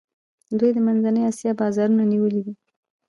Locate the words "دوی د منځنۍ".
0.59-1.21